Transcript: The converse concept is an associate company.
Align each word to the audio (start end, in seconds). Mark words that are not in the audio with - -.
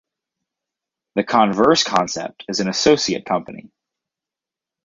The 1.13 1.23
converse 1.23 1.83
concept 1.83 2.45
is 2.49 2.59
an 2.59 2.67
associate 2.67 3.23
company. 3.23 3.69